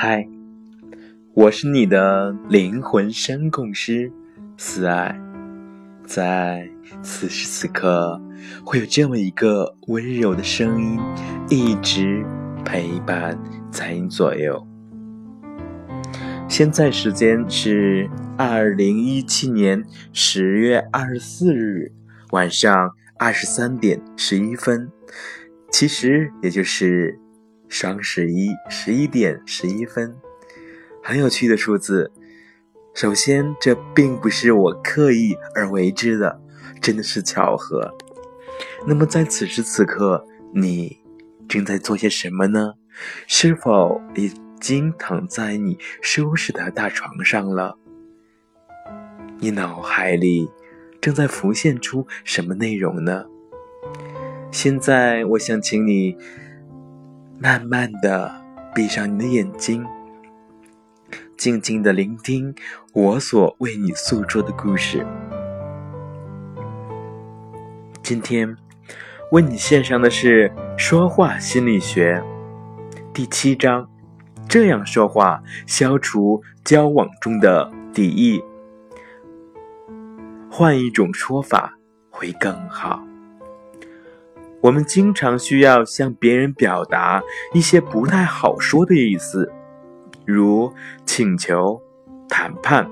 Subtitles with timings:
[0.00, 0.24] 嗨，
[1.34, 4.12] 我是你的灵魂声供师
[4.56, 5.20] 思爱，
[6.06, 6.70] 在
[7.02, 8.22] 此时此刻，
[8.64, 11.00] 会有这么一个温柔的声音
[11.50, 12.24] 一直
[12.64, 13.36] 陪伴
[13.72, 14.64] 在你左右。
[16.48, 21.90] 现在时间是二零一七年十月二十四日
[22.30, 24.88] 晚上二十三点十一分，
[25.72, 27.18] 其实也就是。
[27.68, 30.16] 双十一十一点十一分，
[31.02, 32.10] 很有趣的数字。
[32.94, 36.40] 首先，这并不是我刻意而为之的，
[36.80, 37.94] 真的是巧合。
[38.86, 40.98] 那么，在此时此刻，你
[41.48, 42.74] 正在做些什么呢？
[43.28, 47.78] 是否已经躺在你舒适的大床上了？
[49.38, 50.50] 你脑海里
[51.00, 53.26] 正在浮现出什么内容呢？
[54.50, 56.16] 现在，我想请你。
[57.40, 58.34] 慢慢的
[58.74, 59.86] 闭上你的眼睛，
[61.36, 62.52] 静静的聆听
[62.92, 65.06] 我所为你诉说的故事。
[68.02, 68.56] 今天
[69.30, 72.20] 为你献上的是说话心理学
[73.14, 73.88] 第七章：
[74.48, 78.42] 这样说话，消除交往中的敌意。
[80.50, 81.78] 换一种说法
[82.10, 83.07] 会更好。
[84.60, 87.22] 我们经常需要向别人表达
[87.54, 89.52] 一些不太好说的意思，
[90.24, 90.72] 如
[91.06, 91.80] 请求、
[92.28, 92.90] 谈判、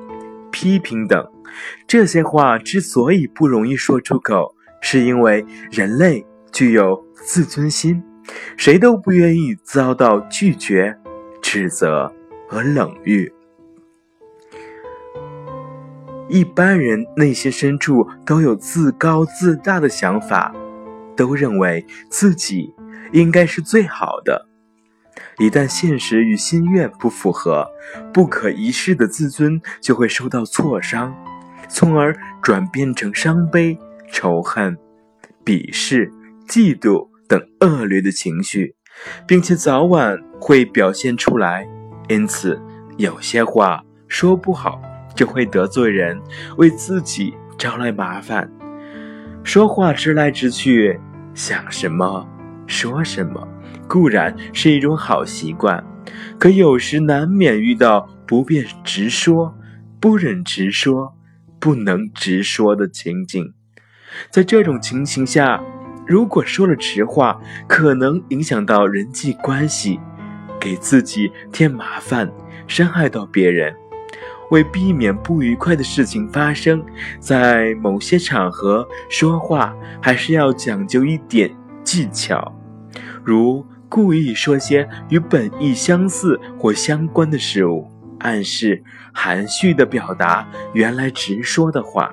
[0.53, 1.29] 批评等。
[1.87, 8.03] 这些话之所以不容易说出口，是因为人类具有自尊心，
[8.57, 10.97] 谁都不愿意遭到拒绝、
[11.43, 12.13] 指责
[12.49, 13.33] 和冷遇。
[16.29, 20.55] 一般人内心深处都有自高自大的想法。
[21.17, 22.73] 都认为自己
[23.13, 24.47] 应该是最好的，
[25.39, 27.67] 一旦现实与心愿不符合，
[28.13, 31.15] 不可一世的自尊就会受到挫伤，
[31.69, 33.79] 从而转变成伤悲、
[34.13, 34.77] 仇恨、
[35.45, 36.13] 鄙视、
[36.47, 38.75] 嫉妒等恶劣的情绪，
[39.27, 41.67] 并且早晚会表现出来。
[42.09, 42.61] 因此，
[42.99, 44.81] 有些话说不好
[45.15, 46.21] 就会得罪人，
[46.57, 48.51] 为自己招来麻烦。
[49.47, 50.99] 说话直来直去。
[51.33, 52.27] 想什么
[52.67, 53.47] 说什么，
[53.87, 55.85] 固然是一种好习惯，
[56.37, 59.55] 可有时难免遇到不便直说、
[60.01, 61.15] 不忍直说、
[61.61, 63.53] 不能直说的情景。
[64.31, 65.63] 在这种情形下，
[66.07, 70.01] 如果说了直话，可能影响到人际关系，
[70.59, 72.33] 给自己添麻烦，
[72.67, 73.73] 伤害到别人。
[74.51, 76.85] 为避免不愉快的事情发生，
[77.19, 81.51] 在某些场合说话还是要讲究一点
[81.83, 82.55] 技巧，
[83.25, 87.91] 如故意说些与本意相似或相关的事物，
[88.21, 92.11] 暗示含蓄的表达原来直说的话。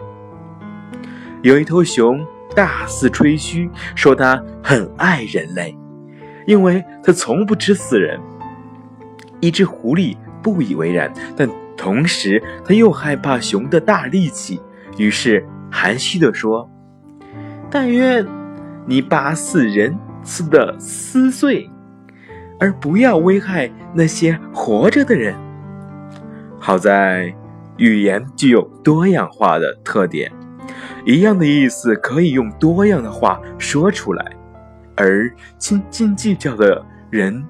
[1.41, 5.77] 有一头熊大肆吹嘘说它很爱人类，
[6.47, 8.19] 因为它从不吃死人。
[9.39, 11.62] 一只狐狸不以为然，但。
[11.75, 14.61] 同时，他又害怕熊的大力气，
[14.97, 16.69] 于是含蓄地说
[17.69, 18.25] ：“但愿
[18.85, 21.69] 你把死人撕得撕碎，
[22.59, 25.35] 而不要危害那些活着的人。”
[26.59, 27.33] 好在
[27.77, 30.31] 语言具有多样化的特点，
[31.05, 34.31] 一样的意思可以用多样的话说出来，
[34.95, 37.43] 而斤斤计较的人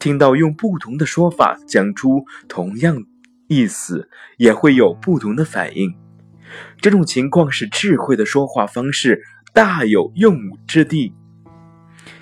[0.00, 2.96] 听到用不同的说法讲出同样。
[3.50, 5.92] 意思也会有不同的反应，
[6.80, 11.12] 这种情况使智慧的说话方式大有用武之地，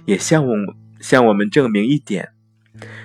[0.07, 0.55] 也向我
[1.01, 2.31] 向我们证明一点：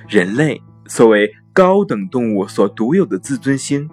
[0.07, 3.89] 人类作为高等动物所独有的自尊心，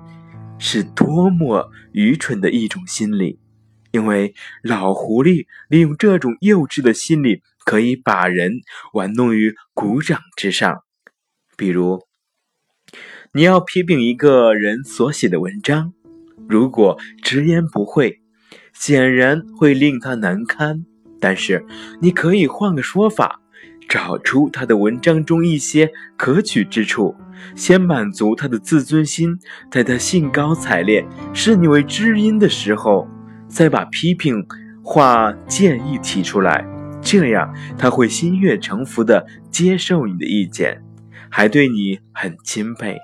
[0.61, 3.41] 是多么愚蠢的一种心理。
[3.91, 4.33] 因为
[4.63, 8.53] 老狐狸利用这种幼稚的心理，可以把人
[8.93, 10.85] 玩弄于股掌之上，
[11.57, 12.01] 比如。
[13.33, 15.93] 你要批评一个人所写的文章，
[16.49, 18.21] 如果直言不讳，
[18.73, 20.85] 显然会令他难堪。
[21.21, 21.65] 但是
[22.01, 23.41] 你可以换个说法，
[23.89, 27.15] 找出他的文章中一些可取之处，
[27.55, 29.39] 先满足他的自尊心，
[29.71, 33.07] 在他兴高采烈视你为知音的时候，
[33.47, 34.45] 再把批评
[34.83, 36.67] 话建议提出来，
[37.01, 40.83] 这样他会心悦诚服地接受你的意见，
[41.29, 42.99] 还对你很钦佩。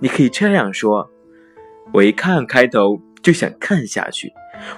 [0.00, 1.10] 你可以这样说
[1.92, 4.32] ：“我一看开头就想看下去。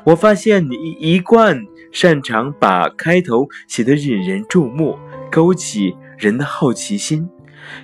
[0.04, 1.60] 我发现你一贯
[1.90, 4.98] 擅长把开头写得引人注目，
[5.30, 7.28] 勾起人的好奇心。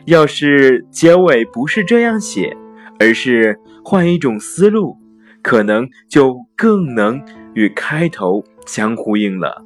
[0.05, 2.57] 要是结尾不是这样写，
[2.99, 4.97] 而是换一种思路，
[5.43, 7.23] 可能就更能
[7.55, 9.65] 与开头相呼应了。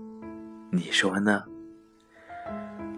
[0.71, 1.45] 你说呢？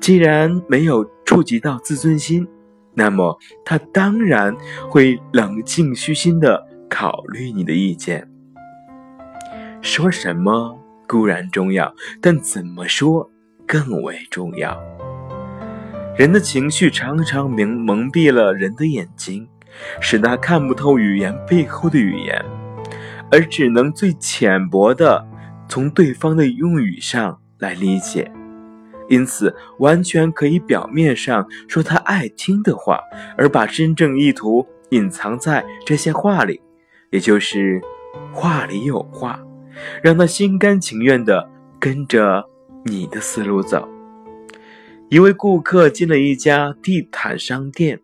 [0.01, 2.47] 既然没有触及到自尊心，
[2.95, 4.57] 那么他当然
[4.89, 8.29] 会冷静虚心的考虑你的意见。
[9.83, 13.31] 说什么固然重要，但怎么说
[13.67, 14.81] 更为重要。
[16.17, 19.49] 人的情绪常常蒙蒙蔽了人的眼睛，
[20.01, 22.43] 使他看不透语言背后的语言，
[23.31, 25.27] 而只能最浅薄的
[25.69, 28.31] 从对方的用语上来理解。
[29.09, 33.01] 因此，完全可以表面上说他爱听的话，
[33.37, 36.61] 而把真正意图隐藏在这些话里，
[37.11, 37.81] 也就是
[38.33, 39.41] 话里有话，
[40.03, 42.45] 让他心甘情愿地跟着
[42.85, 43.89] 你的思路走。
[45.11, 48.01] 一位顾客进了一家地毯商店，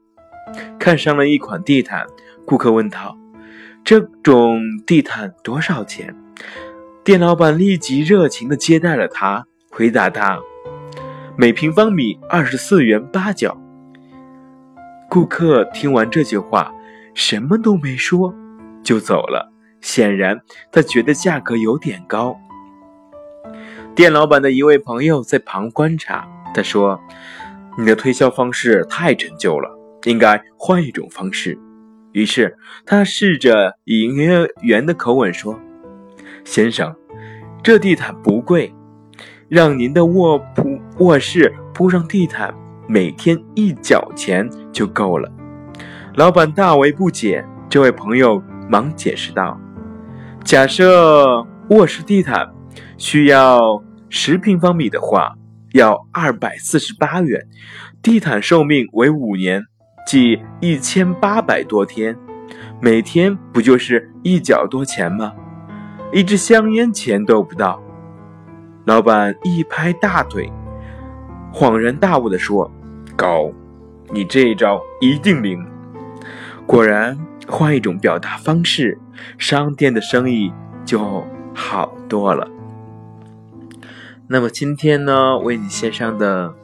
[0.79, 2.06] 看上了一款地毯。
[2.44, 3.17] 顾客问道
[3.85, 6.14] ：“这种地毯多少钱？”
[7.02, 10.38] 店老板立即热情地接待了他，回答他
[11.40, 13.56] ：“每平方米二十四元八角。”
[15.08, 16.70] 顾客听完这句话，
[17.14, 18.34] 什么都没说，
[18.82, 19.50] 就走了。
[19.81, 20.38] 显然，
[20.70, 22.38] 他觉得价格有点高。
[23.94, 26.28] 店老板的一位朋友在旁观察。
[26.54, 27.00] 他说
[27.78, 29.70] ：“你的推销方式太陈旧了，
[30.04, 31.58] 应该换一种方式。”
[32.12, 32.54] 于是
[32.84, 35.58] 他试着以营业员的口吻说
[36.44, 36.94] ：“先生，
[37.62, 38.75] 这地毯不贵，
[39.50, 42.55] 让您的卧铺卧室铺上地毯，
[42.88, 45.31] 每天一角钱就够了。”
[46.17, 49.61] 老板大为不解，这位朋友忙解释道
[50.43, 52.49] ：“假设卧室地毯
[52.97, 55.35] 需要十平方米的话。”
[55.73, 57.47] 要二百四十八元，
[58.02, 59.62] 地毯寿命为五年，
[60.05, 62.17] 即一千八百多天，
[62.81, 65.32] 每天不就是一角多钱吗？
[66.12, 67.81] 一支香烟钱都不到。
[68.86, 70.50] 老板一拍大腿，
[71.52, 72.70] 恍然大悟地说
[73.14, 73.50] ：“高，
[74.10, 75.64] 你这一招一定灵。”
[76.66, 78.98] 果然，换一种表达方式，
[79.36, 80.52] 商店的生意
[80.84, 81.24] 就
[81.54, 82.48] 好多了。
[84.28, 86.54] 那么今天呢，为你献上的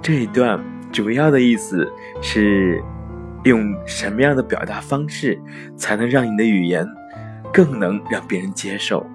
[0.00, 0.58] 这一段
[0.90, 1.86] 主要的意思
[2.20, 2.82] 是：
[3.44, 5.40] 用什么样的表达方式
[5.76, 6.86] 才能让你的语言
[7.52, 9.06] 更能让别人接受？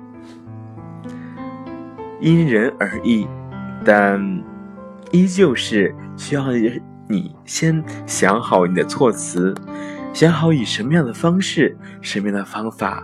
[2.19, 3.27] 因人而异，
[3.83, 4.43] 但
[5.11, 6.51] 依旧是需要
[7.07, 9.55] 你先想好你的措辞，
[10.13, 13.03] 想好以什么样的方式、什么样的方法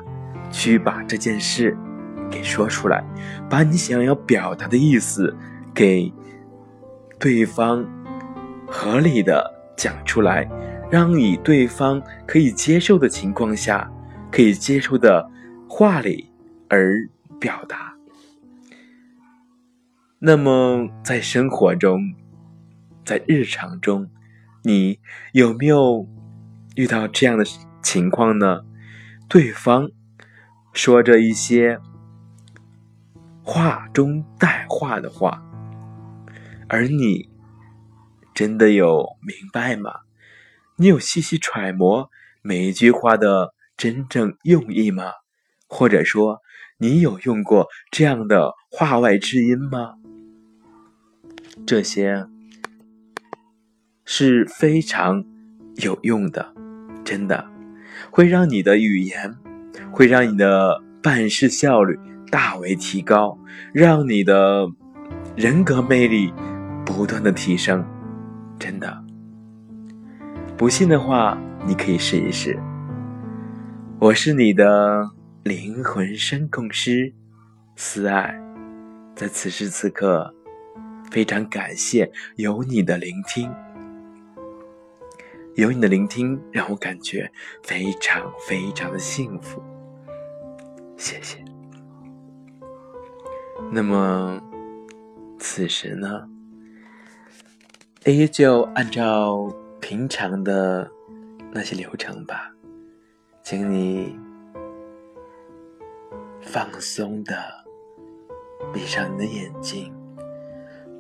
[0.51, 1.77] 去把这件事。
[2.31, 3.04] 给说出来，
[3.48, 5.36] 把你想要表达的意思
[5.71, 6.12] 给
[7.19, 7.86] 对方
[8.65, 10.50] 合理的讲出来，
[10.89, 13.88] 让以对方可以接受的情况下，
[14.31, 15.30] 可以接受的
[15.69, 16.31] 话里
[16.69, 17.07] 而
[17.39, 17.94] 表达。
[20.25, 22.16] 那么在生活中，
[23.04, 24.10] 在日常中，
[24.64, 25.02] 你
[25.34, 26.08] 有没有
[26.78, 27.44] 遇到这样的
[27.81, 28.62] 情况呢？
[29.28, 29.90] 对方
[30.72, 31.78] 说着一些。
[33.46, 35.44] 话中带话的话，
[36.70, 37.30] 而你
[38.34, 39.92] 真的有明白吗？
[40.77, 42.10] 你有细细揣摩
[42.42, 45.12] 每一句话的真正用意吗？
[45.68, 46.39] 或者说，
[46.77, 49.96] 你有用过这样的话外之音吗？
[51.65, 52.25] 这些
[54.05, 55.24] 是非常
[55.75, 56.53] 有用的，
[57.03, 57.45] 真的
[58.12, 59.36] 会让你的语言，
[59.91, 62.00] 会让你的办事效率。
[62.31, 63.38] 大为提高，
[63.72, 64.67] 让你的
[65.36, 66.33] 人格魅力
[66.83, 67.86] 不断的提升，
[68.57, 69.03] 真的。
[70.57, 72.60] 不信的话，你可以试一试。
[74.00, 75.12] 我是你的
[75.43, 77.13] 灵魂声控师，
[77.75, 78.36] 思爱，
[79.13, 80.33] 在此时此刻，
[81.13, 83.53] 非常感谢有你的聆听，
[85.53, 89.62] 有你的聆听让我感觉非常非常的幸福，
[90.98, 91.38] 谢谢。
[93.72, 94.41] 那么，
[95.38, 96.27] 此时呢，
[98.05, 100.89] 依旧按照平常的
[101.51, 102.51] 那些流程吧，
[103.43, 104.17] 请你
[106.41, 107.36] 放松的
[108.74, 109.93] 闭上你的眼睛，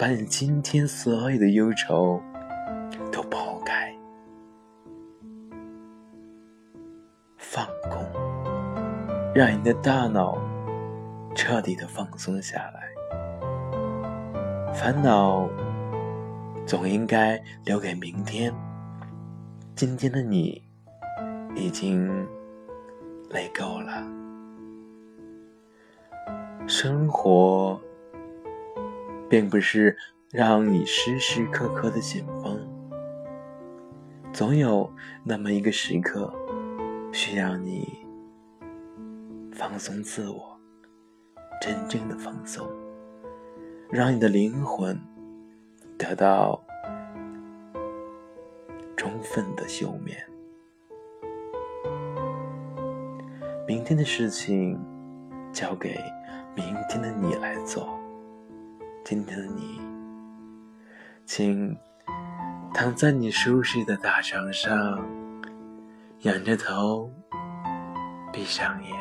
[0.03, 2.21] 把你今天所有的忧愁
[3.09, 3.95] 都抛开，
[7.37, 8.05] 放空，
[9.33, 10.37] 让你的大脑。
[11.33, 12.83] 彻底的放松下来，
[14.73, 15.47] 烦恼
[16.65, 18.53] 总应该留给明天。
[19.73, 20.61] 今天的你
[21.55, 22.27] 已经
[23.29, 24.05] 累够了，
[26.67, 27.79] 生活
[29.33, 29.97] 并不是
[30.29, 32.55] 让你时时刻刻的紧绷，
[34.31, 34.87] 总有
[35.23, 36.31] 那么一个时刻
[37.11, 37.97] 需要你
[39.51, 40.55] 放松自我，
[41.59, 42.63] 真正的放松，
[43.89, 45.01] 让你的灵魂
[45.97, 46.63] 得到。
[48.95, 50.15] 充分的休眠。
[53.67, 54.79] 明天的事情
[55.51, 55.99] 交给
[56.55, 57.99] 明天的你来做。
[59.05, 59.81] 今天的你，
[61.25, 61.77] 请
[62.73, 65.05] 躺在你舒适的大床上，
[66.21, 67.11] 仰着头，
[68.31, 68.91] 闭上眼，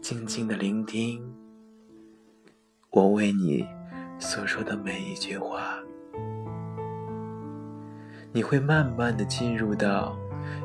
[0.00, 1.22] 静静的聆听
[2.88, 3.68] 我为你
[4.18, 5.78] 所说的每一句话。
[8.32, 10.16] 你会慢慢的进入到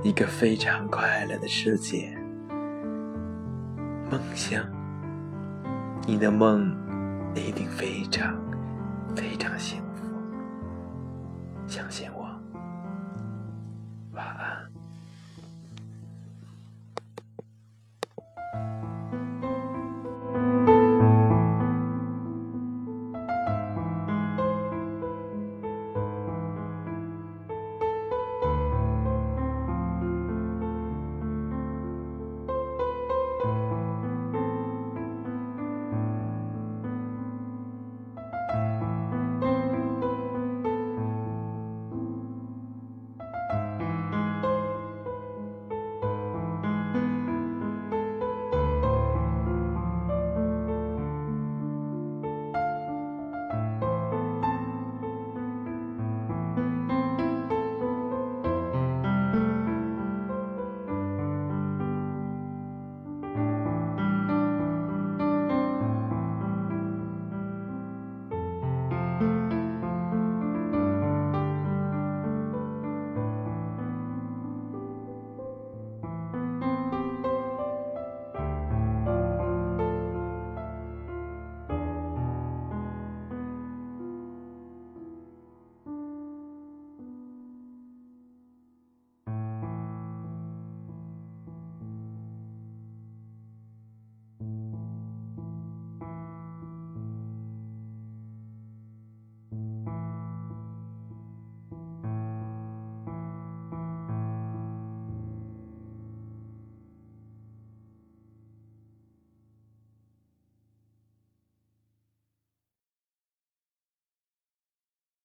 [0.03, 2.17] 一个非常快乐的世界，
[4.09, 4.65] 梦想，
[6.05, 6.75] 你的梦
[7.33, 8.35] 一定非常
[9.15, 10.03] 非常幸福，
[11.65, 12.12] 相信。